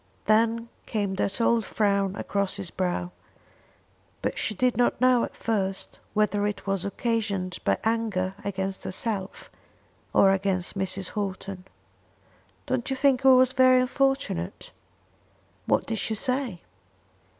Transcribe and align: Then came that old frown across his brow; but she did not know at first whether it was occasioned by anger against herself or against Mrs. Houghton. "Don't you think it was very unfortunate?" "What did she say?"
Then 0.25 0.67
came 0.87 1.13
that 1.17 1.39
old 1.39 1.63
frown 1.63 2.15
across 2.15 2.55
his 2.55 2.71
brow; 2.71 3.11
but 4.23 4.35
she 4.39 4.55
did 4.55 4.75
not 4.75 4.99
know 4.99 5.23
at 5.23 5.37
first 5.37 5.99
whether 6.15 6.47
it 6.47 6.65
was 6.65 6.83
occasioned 6.83 7.59
by 7.63 7.77
anger 7.83 8.33
against 8.43 8.83
herself 8.83 9.51
or 10.11 10.31
against 10.31 10.75
Mrs. 10.75 11.09
Houghton. 11.11 11.65
"Don't 12.65 12.89
you 12.89 12.95
think 12.95 13.23
it 13.23 13.27
was 13.29 13.53
very 13.53 13.79
unfortunate?" 13.79 14.71
"What 15.67 15.85
did 15.85 15.99
she 15.99 16.15
say?" 16.15 16.61